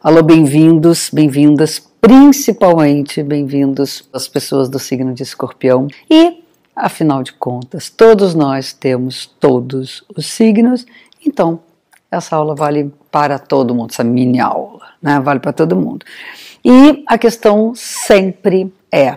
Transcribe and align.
Alô, 0.00 0.22
bem-vindos, 0.22 1.10
bem-vindas, 1.12 1.78
principalmente 2.00 3.22
bem-vindos 3.22 4.08
as 4.12 4.26
pessoas 4.26 4.68
do 4.68 4.78
signo 4.78 5.14
de 5.14 5.22
Escorpião. 5.22 5.86
E, 6.10 6.42
afinal 6.74 7.22
de 7.22 7.32
contas, 7.32 7.88
todos 7.88 8.34
nós 8.34 8.72
temos 8.72 9.26
todos 9.26 10.02
os 10.16 10.26
signos, 10.26 10.86
então 11.24 11.60
essa 12.10 12.34
aula 12.34 12.54
vale 12.54 12.92
para 13.12 13.38
todo 13.38 13.74
mundo, 13.74 13.90
essa 13.90 14.02
mini 14.02 14.40
aula, 14.40 14.88
né? 15.00 15.20
Vale 15.20 15.38
para 15.38 15.52
todo 15.52 15.76
mundo. 15.76 16.04
E 16.64 17.04
a 17.06 17.16
questão 17.16 17.72
sempre 17.74 18.72
é 18.90 19.16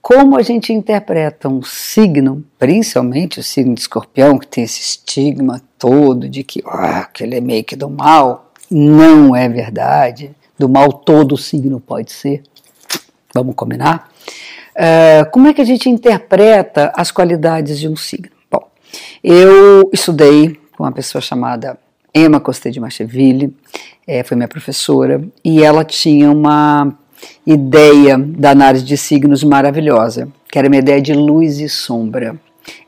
como 0.00 0.36
a 0.36 0.42
gente 0.42 0.72
interpreta 0.72 1.48
um 1.48 1.62
signo, 1.62 2.44
principalmente 2.58 3.40
o 3.40 3.42
signo 3.42 3.74
de 3.74 3.80
escorpião, 3.80 4.38
que 4.38 4.46
tem 4.46 4.64
esse 4.64 4.80
estigma 4.80 5.62
todo 5.78 6.28
de 6.28 6.44
que, 6.44 6.62
ah, 6.66 7.08
que 7.12 7.24
ele 7.24 7.36
é 7.36 7.40
meio 7.40 7.64
que 7.64 7.74
do 7.74 7.88
mal, 7.88 8.52
não 8.74 9.36
é 9.36 9.48
verdade. 9.48 10.34
Do 10.58 10.68
mal 10.68 10.92
todo 10.92 11.36
signo 11.36 11.78
pode 11.78 12.12
ser. 12.12 12.42
Vamos 13.32 13.54
combinar? 13.54 14.10
Uh, 14.74 15.30
como 15.30 15.46
é 15.46 15.54
que 15.54 15.60
a 15.60 15.64
gente 15.64 15.88
interpreta 15.88 16.92
as 16.96 17.12
qualidades 17.12 17.78
de 17.78 17.88
um 17.88 17.94
signo? 17.94 18.30
Bom, 18.50 18.68
eu 19.22 19.88
estudei 19.92 20.58
com 20.76 20.82
uma 20.82 20.92
pessoa 20.92 21.22
chamada 21.22 21.78
Emma 22.12 22.40
Costé 22.40 22.70
de 22.70 22.80
Macheville, 22.80 23.56
é, 24.06 24.22
foi 24.24 24.36
minha 24.36 24.48
professora, 24.48 25.22
e 25.44 25.62
ela 25.62 25.84
tinha 25.84 26.30
uma 26.30 26.92
ideia 27.46 28.18
da 28.18 28.50
análise 28.50 28.84
de 28.84 28.96
signos 28.96 29.44
maravilhosa, 29.44 30.28
que 30.50 30.58
era 30.58 30.68
uma 30.68 30.76
ideia 30.76 31.00
de 31.00 31.12
luz 31.12 31.58
e 31.58 31.68
sombra, 31.68 32.36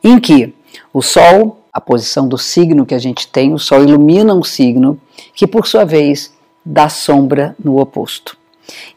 em 0.03 0.19
que 0.19 0.53
o 0.93 1.01
Sol, 1.01 1.65
a 1.77 1.81
posição 1.81 2.27
do 2.27 2.39
signo 2.39 2.87
que 2.87 2.95
a 2.95 2.97
gente 2.97 3.27
tem, 3.27 3.53
o 3.53 3.59
Sol 3.59 3.83
ilumina 3.83 4.33
um 4.33 4.41
signo 4.41 4.99
que, 5.35 5.45
por 5.45 5.67
sua 5.67 5.85
vez, 5.85 6.33
dá 6.65 6.89
sombra 6.89 7.55
no 7.63 7.79
oposto. 7.79 8.35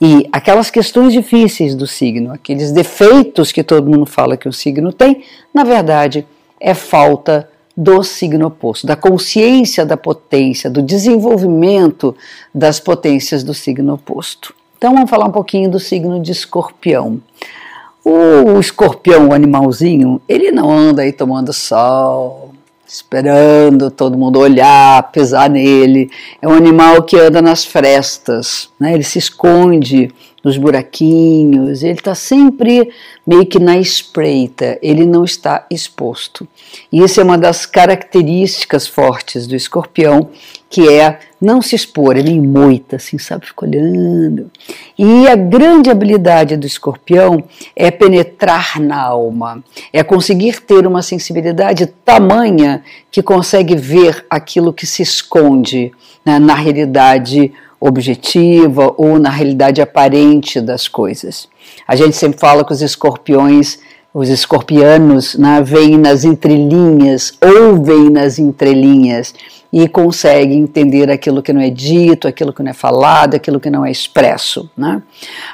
E 0.01 0.27
aquelas 0.33 0.71
questões 0.71 1.13
difíceis 1.13 1.75
do 1.75 1.87
signo, 1.87 2.33
aqueles 2.33 2.73
defeitos 2.73 3.53
que 3.53 3.63
todo 3.63 3.91
mundo 3.91 4.07
fala 4.07 4.35
que 4.35 4.49
o 4.49 4.53
signo 4.53 4.95
tem, 4.95 5.25
na 5.53 5.63
verdade, 5.63 6.27
é 6.59 6.73
falta 6.73 7.51
do 7.77 8.03
signo 8.03 8.47
oposto, 8.47 8.87
da 8.87 8.97
consciência 8.97 9.85
da 9.85 9.99
potência, 9.99 10.71
do 10.71 10.81
desenvolvimento 10.81 12.17
das 12.55 12.81
potências 12.81 13.45
do 13.45 13.53
signo 13.53 13.93
oposto. 13.93 14.55
Então 14.79 14.95
vamos 14.95 15.11
falar 15.11 15.27
um 15.27 15.33
pouquinho 15.33 15.71
do 15.71 15.79
signo 15.79 16.19
de 16.19 16.33
escorpião. 16.33 17.21
O 18.03 18.59
escorpião, 18.59 19.29
o 19.29 19.35
animalzinho, 19.35 20.23
ele 20.27 20.51
não 20.51 20.71
anda 20.71 21.03
aí 21.03 21.13
tomando 21.13 21.53
sol, 21.53 22.50
esperando 22.91 23.89
todo 23.89 24.19
mundo 24.19 24.41
olhar, 24.41 25.13
pesar 25.13 25.49
nele. 25.49 26.11
É 26.43 26.49
um 26.49 26.55
animal 26.55 27.05
que 27.05 27.17
anda 27.17 27.41
nas 27.41 27.65
frestas, 27.65 28.69
né? 28.81 28.93
ele 28.95 29.05
se 29.05 29.19
esconde 29.19 30.13
nos 30.43 30.57
buraquinhos, 30.57 31.83
ele 31.83 31.93
está 31.93 32.15
sempre 32.15 32.91
meio 33.27 33.47
que 33.47 33.59
na 33.59 33.79
espreita, 33.79 34.79
ele 34.83 35.05
não 35.05 35.25
está 35.25 35.67
exposto. 35.71 36.49
E 36.91 37.03
isso 37.03 37.21
é 37.21 37.25
uma 37.25 37.37
das 37.37 37.67
características 37.67 38.87
fortes 38.87 39.47
do 39.47 39.55
escorpião, 39.55 40.31
que 40.69 40.89
é 40.89 41.19
não 41.41 41.61
se 41.61 41.75
expor, 41.75 42.17
ele 42.17 42.39
moita, 42.41 42.97
assim, 42.97 43.19
sabe, 43.19 43.47
fica 43.47 43.67
olhando. 43.67 44.51
E 44.97 45.27
a 45.27 45.35
grande 45.35 45.91
habilidade 45.91 46.57
do 46.57 46.67
escorpião 46.67 47.43
é 47.75 47.91
penetrar 47.91 48.81
na 48.81 49.03
alma, 49.03 49.65
é 49.93 50.03
conseguir 50.05 50.61
ter 50.61 50.87
uma 50.87 51.03
sensibilidade 51.03 51.87
tamanha 52.05 52.85
que 53.11 53.23
consegue 53.23 53.75
ver 53.75 54.25
aquilo 54.31 54.73
que 54.73 54.87
se 54.87 55.03
esconde 55.03 55.93
né, 56.25 56.39
na 56.39 56.55
realidade 56.55 57.53
objetiva 57.81 58.93
ou 58.99 59.19
na 59.19 59.31
realidade 59.31 59.81
aparente 59.81 60.61
das 60.61 60.87
coisas. 60.87 61.49
A 61.89 61.97
gente 61.97 62.15
sempre 62.15 62.39
fala 62.39 62.65
que 62.65 62.73
os 62.73 62.83
escorpiões, 62.83 63.79
os 64.13 64.29
escorpianos, 64.29 65.35
né, 65.37 65.63
veem 65.63 65.97
nas 65.97 66.25
entrelinhas 66.25 67.33
ou 67.41 67.83
veem 67.83 68.11
nas 68.11 68.39
entrelinhas 68.39 69.33
e 69.73 69.87
conseguem 69.89 70.59
entender 70.59 71.11
aquilo 71.11 71.43
que 71.43 71.53
não 71.53 71.61
é 71.61 71.71
dito, 71.71 72.27
aquilo 72.27 72.53
que 72.53 72.63
não 72.63 72.71
é 72.71 72.75
falado, 72.75 73.37
aquilo 73.37 73.61
que 73.61 73.71
não 73.71 73.87
é 73.87 73.91
expresso. 73.91 74.69
Né? 74.77 75.01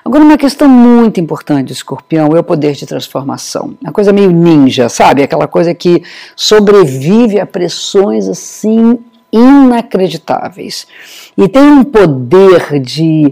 Agora, 0.04 0.25
uma 0.25 0.38
questão 0.38 0.69
muito 0.69 1.20
importante 1.20 1.72
escorpião 1.72 2.34
é 2.34 2.41
o 2.41 2.44
poder 2.44 2.72
de 2.72 2.86
transformação. 2.86 3.76
Uma 3.81 3.92
coisa 3.92 4.12
meio 4.12 4.31
ninja, 4.32 4.88
sabe? 4.88 5.22
Aquela 5.22 5.47
coisa 5.47 5.75
que 5.75 6.03
sobrevive 6.34 7.38
a 7.38 7.47
pressões 7.47 8.26
assim 8.26 8.98
inacreditáveis. 9.32 10.87
E 11.37 11.48
tem 11.48 11.62
um 11.62 11.84
poder 11.84 12.81
de 12.81 13.31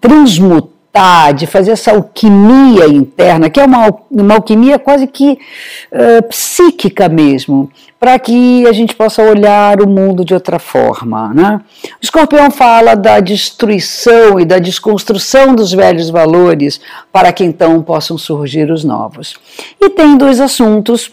transmutar, 0.00 1.34
de 1.34 1.46
fazer 1.46 1.72
essa 1.72 1.92
alquimia 1.92 2.86
interna, 2.88 3.50
que 3.50 3.60
é 3.60 3.64
uma, 3.64 3.94
uma 4.10 4.34
alquimia 4.34 4.78
quase 4.78 5.06
que 5.06 5.32
uh, 5.32 6.22
psíquica 6.28 7.08
mesmo, 7.08 7.70
para 7.98 8.18
que 8.18 8.66
a 8.66 8.72
gente 8.72 8.94
possa 8.94 9.22
olhar 9.22 9.80
o 9.80 9.88
mundo 9.88 10.24
de 10.24 10.34
outra 10.34 10.58
forma. 10.58 11.32
Né? 11.34 11.60
O 11.84 12.04
escorpião 12.04 12.50
fala 12.50 12.94
da 12.94 13.20
destruição 13.20 14.38
e 14.40 14.44
da 14.44 14.58
desconstrução 14.58 15.54
dos 15.54 15.72
velhos 15.72 16.10
valores 16.10 16.80
para 17.12 17.32
que 17.32 17.44
então 17.44 17.82
possam 17.82 18.16
surgir 18.16 18.70
os 18.70 18.84
novos. 18.84 19.34
E 19.80 19.90
tem 19.90 20.16
dois 20.16 20.40
assuntos 20.40 21.12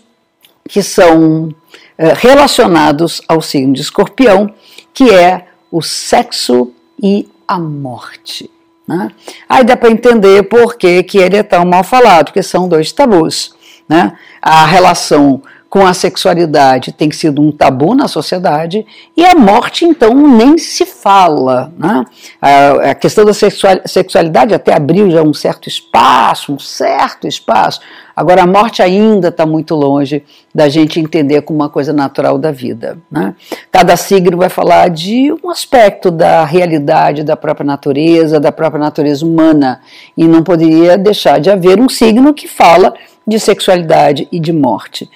que 0.68 0.82
são 0.82 1.54
relacionados 1.98 3.22
ao 3.28 3.42
signo 3.42 3.74
de 3.74 3.82
escorpião, 3.82 4.54
que 4.94 5.10
é 5.10 5.48
o 5.72 5.82
sexo 5.82 6.72
e 7.02 7.28
a 7.48 7.60
morte. 7.60 8.50
Né? 8.88 9.10
Aí 9.48 9.64
dá 9.64 9.78
para 9.78 9.92
entender 9.92 10.44
por 10.44 10.76
que, 10.76 11.04
que 11.04 11.18
ele 11.18 11.38
é 11.38 11.44
tão 11.44 11.66
mal 11.66 11.84
falado, 11.84 12.26
porque 12.26 12.44
são 12.44 12.68
dois 12.68 12.92
tabus. 12.92 13.56
Né? 13.88 14.14
A 14.42 14.66
relação 14.66 15.42
com 15.74 15.88
a 15.88 15.94
sexualidade 15.96 16.92
tem 16.92 17.10
sido 17.10 17.42
um 17.42 17.52
tabu 17.52 17.96
na 17.96 18.08
sociedade 18.08 18.86
e 19.18 19.26
a 19.26 19.34
morte, 19.34 19.86
então, 19.86 20.14
nem 20.14 20.56
se 20.56 20.86
fala. 20.86 21.74
Né? 21.76 22.06
A, 22.40 22.94
questão 22.94 23.26
da 23.26 23.34
sexualidade 23.34 24.54
até 24.54 24.72
abriu 24.72 25.10
já 25.10 25.24
um 25.24 25.34
certo 25.34 25.68
espaço, 25.68 26.54
um 26.54 26.60
certo 26.60 27.28
espaço. 27.28 27.82
Agora, 28.16 28.44
a 28.44 28.46
morte 28.46 28.84
ainda 28.84 29.30
está 29.30 29.48
muito 29.48 29.74
longe 29.74 30.24
da 30.54 30.70
gente 30.70 31.00
entender 31.00 31.42
como 31.42 31.58
uma 31.58 31.70
coisa 31.70 31.92
natural 31.92 32.38
da 32.38 32.52
vida. 32.52 33.00
Né? 33.10 33.34
Cada 33.72 33.98
signo 33.98 34.38
vai 34.38 34.50
falar 34.50 34.92
de 34.92 35.34
um 35.44 35.50
aspecto 35.50 36.12
da 36.12 36.46
realidade 36.46 37.24
da 37.24 37.36
própria 37.36 37.66
natureza, 37.66 38.40
da 38.40 38.52
própria 38.52 38.80
natureza 38.80 39.26
humana, 39.26 39.82
e 40.16 40.28
não 40.28 40.44
poderia 40.44 41.00
deixar 41.00 41.40
de 41.40 41.50
haver 41.50 41.80
um 41.80 41.90
signo 41.90 42.32
que 42.32 42.48
fala 42.48 42.94
de 43.26 43.40
sexualidade 43.40 44.28
e 44.32 44.40
de 44.40 44.52
morte. 44.52 45.10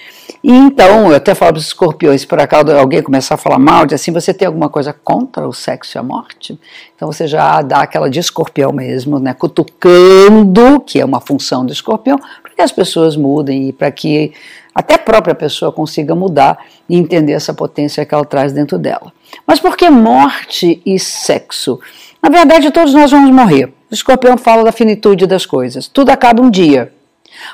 E 0.44 0.51
então, 0.51 1.09
eu 1.09 1.16
até 1.16 1.35
falo 1.35 1.53
para 1.53 1.59
os 1.59 1.68
escorpiões, 1.68 2.23
por 2.23 2.40
acaso 2.40 2.72
alguém 2.72 3.01
começar 3.01 3.35
a 3.35 3.38
falar 3.38 3.59
mal, 3.59 3.85
de 3.85 3.95
assim, 3.95 4.12
você 4.12 4.34
tem 4.34 4.47
alguma 4.47 4.69
coisa 4.69 4.94
contra 4.94 5.47
o 5.47 5.53
sexo 5.53 5.97
e 5.97 6.00
a 6.00 6.03
morte? 6.03 6.57
Então 6.96 7.12
você 7.12 7.28
já 7.28 7.62
dá 7.62 7.81
aquela 7.81 8.09
de 8.09 8.19
escorpião 8.19 8.72
mesmo, 8.72 9.19
né, 9.19 9.34
cutucando, 9.34 10.79
que 10.79 11.00
é 11.00 11.06
uma 11.06 11.19
função 11.19 11.66
do 11.66 11.73
escorpião, 11.73 12.17
para 12.17 12.53
que 12.56 12.62
as 12.62 12.72
pessoas 12.72 13.17
mudem 13.17 13.69
e 13.69 13.73
para 13.73 13.91
que 13.91 14.31
até 14.73 14.94
a 14.94 15.00
própria 15.00 15.34
pessoa 15.34 15.72
consiga 15.72 16.13
mudar 16.16 16.59
e 16.88 16.96
entender 16.96 17.34
essa 17.34 17.53
potência 17.53 18.06
que 18.06 18.13
ela 18.13 18.23
traz 18.23 18.53
dentro 18.53 18.78
dela. 18.78 19.12
Mas 19.46 19.59
por 19.59 19.75
que 19.75 19.90
morte 19.90 20.81
e 20.85 21.00
sexo? 21.00 21.79
Na 22.22 22.29
verdade, 22.29 22.72
todos 22.72 22.94
nós 22.94 23.12
vamos 23.12 23.31
morrer. 23.31 23.73
O 23.90 23.94
escorpião 23.94 24.38
fala 24.38 24.63
da 24.63 24.72
finitude 24.72 25.25
das 25.25 25.46
coisas. 25.46 25.88
Tudo 25.88 26.12
acaba 26.12 26.41
um 26.41 26.50
dia. 26.50 26.94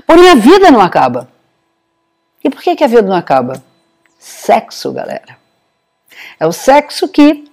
Porém, 0.05 0.29
a 0.29 0.35
vida 0.35 0.71
não 0.71 0.81
acaba. 0.81 1.27
E 2.44 2.49
por 2.49 2.61
que, 2.61 2.75
que 2.75 2.83
a 2.83 2.88
vida 2.88 3.03
não 3.03 3.16
acaba? 3.16 3.63
Sexo, 4.19 4.91
galera. 4.91 5.38
É 6.39 6.45
o 6.45 6.51
sexo 6.51 7.07
que 7.07 7.45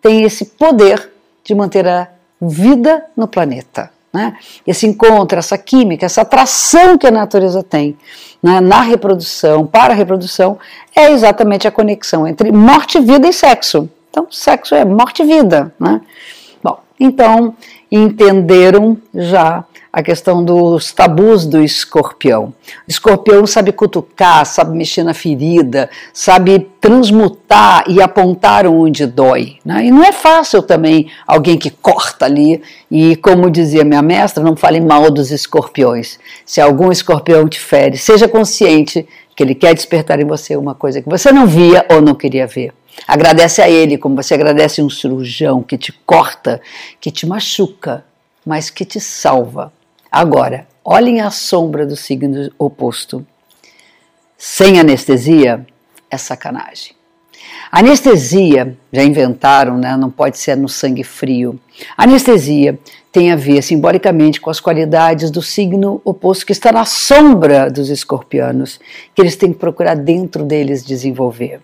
tem 0.00 0.22
esse 0.22 0.46
poder 0.46 1.12
de 1.44 1.54
manter 1.54 1.86
a 1.86 2.08
vida 2.40 3.04
no 3.16 3.26
planeta. 3.26 3.90
Né? 4.12 4.36
Esse 4.66 4.86
encontro, 4.86 5.38
essa 5.38 5.58
química, 5.58 6.06
essa 6.06 6.22
atração 6.22 6.96
que 6.96 7.06
a 7.06 7.10
natureza 7.10 7.62
tem 7.62 7.98
né, 8.42 8.60
na 8.60 8.80
reprodução, 8.80 9.66
para 9.66 9.92
a 9.92 9.96
reprodução, 9.96 10.58
é 10.94 11.10
exatamente 11.10 11.68
a 11.68 11.70
conexão 11.70 12.26
entre 12.26 12.50
morte, 12.50 13.00
vida 13.00 13.28
e 13.28 13.32
sexo. 13.32 13.90
Então, 14.10 14.26
sexo 14.30 14.74
é 14.74 14.84
morte 14.84 15.22
e 15.22 15.26
vida. 15.26 15.74
Né? 15.78 16.00
Bom, 16.62 16.80
então 16.98 17.54
entenderam 17.90 18.96
já 19.14 19.64
a 19.96 20.02
questão 20.02 20.44
dos 20.44 20.92
tabus 20.92 21.46
do 21.46 21.62
escorpião. 21.62 22.52
O 22.86 22.86
escorpião 22.86 23.46
sabe 23.46 23.72
cutucar, 23.72 24.44
sabe 24.44 24.76
mexer 24.76 25.02
na 25.02 25.14
ferida, 25.14 25.88
sabe 26.12 26.68
transmutar 26.78 27.82
e 27.88 28.02
apontar 28.02 28.66
onde 28.66 29.06
dói. 29.06 29.56
Né? 29.64 29.86
E 29.86 29.90
não 29.90 30.04
é 30.04 30.12
fácil 30.12 30.62
também 30.62 31.10
alguém 31.26 31.56
que 31.56 31.70
corta 31.70 32.26
ali. 32.26 32.62
E 32.90 33.16
como 33.16 33.50
dizia 33.50 33.84
minha 33.84 34.02
mestra, 34.02 34.44
não 34.44 34.54
fale 34.54 34.82
mal 34.82 35.10
dos 35.10 35.30
escorpiões. 35.30 36.18
Se 36.44 36.60
algum 36.60 36.92
escorpião 36.92 37.48
te 37.48 37.58
fere, 37.58 37.96
seja 37.96 38.28
consciente 38.28 39.08
que 39.34 39.42
ele 39.42 39.54
quer 39.54 39.74
despertar 39.74 40.20
em 40.20 40.26
você 40.26 40.56
uma 40.56 40.74
coisa 40.74 41.00
que 41.00 41.08
você 41.08 41.32
não 41.32 41.46
via 41.46 41.86
ou 41.90 42.02
não 42.02 42.14
queria 42.14 42.46
ver. 42.46 42.74
Agradece 43.06 43.62
a 43.62 43.68
Ele 43.68 43.98
como 43.98 44.16
você 44.16 44.34
agradece 44.34 44.82
um 44.82 44.90
cirurgião 44.90 45.62
que 45.62 45.76
te 45.76 45.92
corta, 45.92 46.60
que 47.00 47.10
te 47.10 47.26
machuca, 47.26 48.04
mas 48.44 48.70
que 48.70 48.84
te 48.84 49.00
salva. 49.00 49.72
Agora, 50.10 50.66
olhem 50.84 51.20
a 51.20 51.30
sombra 51.30 51.84
do 51.84 51.96
signo 51.96 52.50
oposto. 52.58 53.26
Sem 54.38 54.78
anestesia 54.78 55.66
é 56.10 56.16
sacanagem. 56.16 56.94
Anestesia, 57.70 58.76
já 58.92 59.02
inventaram, 59.02 59.76
né? 59.76 59.96
não 59.96 60.10
pode 60.10 60.38
ser 60.38 60.56
no 60.56 60.68
sangue 60.68 61.02
frio. 61.02 61.58
Anestesia 61.96 62.78
tem 63.10 63.32
a 63.32 63.36
ver 63.36 63.62
simbolicamente 63.62 64.40
com 64.40 64.50
as 64.50 64.60
qualidades 64.60 65.30
do 65.30 65.42
signo 65.42 66.00
oposto 66.04 66.46
que 66.46 66.52
está 66.52 66.70
na 66.70 66.84
sombra 66.84 67.70
dos 67.70 67.88
escorpianos, 67.88 68.78
que 69.14 69.20
eles 69.22 69.36
têm 69.36 69.52
que 69.52 69.58
procurar 69.58 69.94
dentro 69.94 70.44
deles 70.44 70.84
desenvolver. 70.84 71.60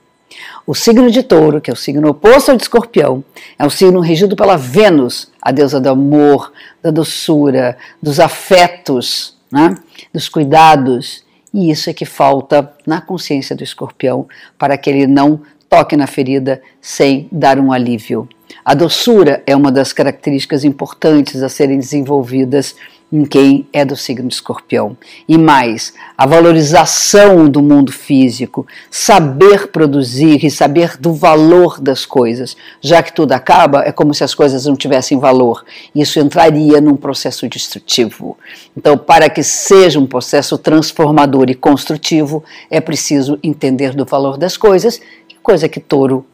O 0.67 0.75
signo 0.75 1.11
de 1.11 1.23
touro, 1.23 1.61
que 1.61 1.71
é 1.71 1.75
o 1.75 1.77
signo 1.77 2.09
oposto 2.09 2.51
ao 2.51 2.57
de 2.57 2.63
escorpião, 2.63 3.25
é 3.59 3.67
um 3.67 3.71
signo 3.71 4.01
regido 4.01 4.37
pela 4.37 4.57
Vênus, 4.57 5.31
a 5.41 5.51
deusa 5.51 5.81
do 5.81 5.89
amor, 5.89 6.53
da 6.83 6.91
doçura, 6.91 7.77
dos 8.01 8.21
afetos, 8.21 9.37
né? 9.51 9.77
dos 10.13 10.29
cuidados. 10.29 11.25
E 11.53 11.71
isso 11.71 11.91
é 11.91 11.93
que 11.93 12.05
falta 12.05 12.73
na 12.87 13.01
consciência 13.01 13.55
do 13.55 13.63
escorpião 13.63 14.27
para 14.57 14.79
que 14.79 14.89
ele 14.89 15.07
não 15.07 15.41
toque 15.69 15.97
na 15.97 16.07
ferida 16.07 16.63
sem 16.81 17.29
dar 17.33 17.59
um 17.59 17.73
alívio. 17.73 18.29
A 18.65 18.75
doçura 18.75 19.43
é 19.47 19.57
uma 19.57 19.73
das 19.73 19.93
características 19.93 20.65
importantes 20.65 21.43
a 21.43 21.49
serem 21.49 21.79
desenvolvidas 21.79 22.77
em 23.13 23.25
quem 23.25 23.67
é 23.73 23.85
do 23.85 23.95
signo 23.95 24.27
de 24.27 24.35
escorpião. 24.35 24.97
E 25.29 25.37
mais, 25.37 25.93
a 26.17 26.27
valorização 26.27 27.49
do 27.49 27.63
mundo 27.63 27.93
físico, 27.93 28.67
saber 28.91 29.69
produzir 29.69 30.45
e 30.45 30.51
saber 30.51 30.97
do 30.97 31.13
valor 31.13 31.79
das 31.81 32.07
coisas. 32.07 32.57
Já 32.81 33.03
que 33.03 33.13
tudo 33.13 33.33
acaba, 33.33 33.83
é 33.83 33.93
como 33.93 34.15
se 34.15 34.25
as 34.25 34.35
coisas 34.35 34.65
não 34.65 34.75
tivessem 34.75 35.19
valor. 35.19 35.65
Isso 35.95 36.19
entraria 36.19 36.81
num 36.81 36.97
processo 36.97 37.47
destrutivo. 37.49 38.39
Então, 38.77 38.97
para 38.97 39.29
que 39.29 39.43
seja 39.43 39.99
um 39.99 40.07
processo 40.07 40.57
transformador 40.57 41.51
e 41.51 41.55
construtivo, 41.55 42.43
é 42.71 42.81
preciso 42.81 43.39
entender 43.43 43.95
do 43.95 44.07
valor 44.07 44.39
das 44.39 44.57
coisas, 44.57 45.01
coisa 45.43 45.69
que 45.69 45.81
touro 45.81 46.25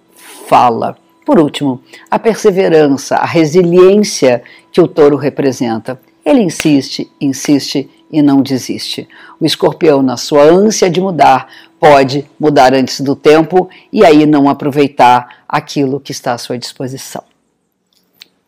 fala. 0.47 0.97
Por 1.25 1.39
último, 1.39 1.83
a 2.11 2.19
perseverança, 2.19 3.17
a 3.17 3.27
resiliência 3.27 4.43
que 4.73 4.81
o 4.81 4.89
touro 4.89 5.17
representa. 5.17 6.01
Ele 6.29 6.43
insiste, 6.43 7.11
insiste 7.19 7.89
e 8.13 8.21
não 8.21 8.43
desiste. 8.43 9.09
O 9.41 9.47
escorpião, 9.47 10.03
na 10.03 10.19
sua 10.19 10.43
ânsia 10.43 10.91
de 10.91 11.01
mudar, 11.01 11.49
pode 11.81 12.31
mudar 12.39 12.75
antes 12.75 13.01
do 13.01 13.17
tempo 13.17 13.71
e 13.91 14.05
aí 14.05 14.27
não 14.27 14.47
aproveitar 14.47 15.45
aquilo 15.49 15.99
que 15.99 16.13
está 16.13 16.35
à 16.35 16.39
sua 16.39 16.59
disposição. 16.59 17.25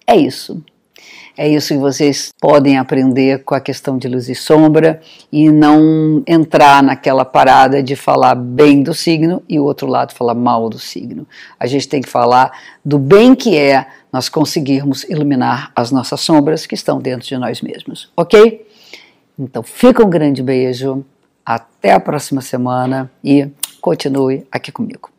É 0.06 0.14
isso. 0.14 0.62
É 1.38 1.48
isso 1.48 1.72
que 1.72 1.80
vocês 1.80 2.28
podem 2.38 2.76
aprender 2.76 3.44
com 3.44 3.54
a 3.54 3.60
questão 3.60 3.96
de 3.96 4.06
luz 4.08 4.28
e 4.28 4.34
sombra 4.34 5.00
e 5.32 5.48
não 5.50 6.22
entrar 6.26 6.82
naquela 6.82 7.24
parada 7.24 7.82
de 7.82 7.96
falar 7.96 8.34
bem 8.34 8.82
do 8.82 8.92
signo 8.92 9.42
e 9.48 9.58
o 9.58 9.64
outro 9.64 9.86
lado 9.86 10.12
falar 10.12 10.34
mal 10.34 10.68
do 10.68 10.78
signo. 10.78 11.26
A 11.58 11.66
gente 11.66 11.88
tem 11.88 12.02
que 12.02 12.10
falar 12.10 12.52
do 12.84 12.98
bem 12.98 13.34
que 13.34 13.56
é 13.56 13.86
nós 14.12 14.28
conseguirmos 14.28 15.04
iluminar 15.04 15.72
as 15.74 15.90
nossas 15.90 16.20
sombras 16.20 16.66
que 16.66 16.74
estão 16.74 16.98
dentro 16.98 17.26
de 17.26 17.36
nós 17.36 17.60
mesmos, 17.60 18.10
ok? 18.16 18.66
Então 19.38 19.62
fica 19.62 20.04
um 20.04 20.10
grande 20.10 20.42
beijo, 20.42 21.04
até 21.44 21.92
a 21.92 22.00
próxima 22.00 22.40
semana 22.40 23.10
e 23.24 23.48
continue 23.80 24.46
aqui 24.52 24.70
comigo. 24.70 25.10